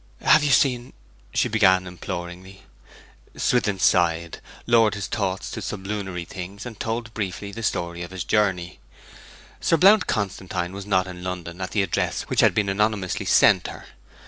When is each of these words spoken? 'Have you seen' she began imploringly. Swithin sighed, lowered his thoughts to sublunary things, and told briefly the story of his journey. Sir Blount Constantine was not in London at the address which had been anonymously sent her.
'Have 0.23 0.43
you 0.43 0.49
seen' 0.49 0.93
she 1.35 1.47
began 1.47 1.85
imploringly. 1.85 2.63
Swithin 3.37 3.77
sighed, 3.77 4.41
lowered 4.65 4.95
his 4.95 5.05
thoughts 5.05 5.51
to 5.51 5.61
sublunary 5.61 6.25
things, 6.25 6.65
and 6.65 6.79
told 6.79 7.13
briefly 7.13 7.51
the 7.51 7.61
story 7.61 8.01
of 8.01 8.09
his 8.09 8.23
journey. 8.23 8.79
Sir 9.59 9.77
Blount 9.77 10.07
Constantine 10.07 10.73
was 10.73 10.87
not 10.87 11.05
in 11.05 11.23
London 11.23 11.61
at 11.61 11.69
the 11.69 11.83
address 11.83 12.23
which 12.23 12.41
had 12.41 12.55
been 12.55 12.67
anonymously 12.67 13.27
sent 13.27 13.67
her. 13.67 13.85